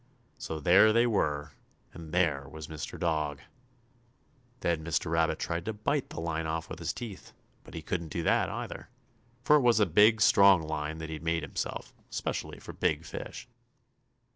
So 0.39 0.59
there 0.59 0.91
they 0.91 1.05
were, 1.05 1.51
and 1.93 2.11
there 2.11 2.49
was 2.49 2.65
Mr. 2.65 2.97
Dog! 2.97 3.37
Then 4.61 4.83
Mr. 4.83 5.11
Rabbit 5.11 5.37
tried 5.37 5.63
to 5.65 5.73
bite 5.73 6.09
the 6.09 6.19
line 6.19 6.47
off 6.47 6.69
with 6.71 6.79
his 6.79 6.91
teeth, 6.91 7.33
but 7.63 7.75
he 7.75 7.83
couldn't 7.83 8.07
do 8.07 8.23
that, 8.23 8.49
either, 8.49 8.89
for 9.43 9.57
it 9.57 9.61
was 9.61 9.79
a 9.79 9.85
big, 9.85 10.19
strong 10.19 10.63
line 10.63 10.97
that 10.97 11.09
he'd 11.11 11.21
made 11.21 11.43
himself, 11.43 11.93
'specially 12.09 12.57
for 12.59 12.73
big 12.73 13.05
fish. 13.05 13.47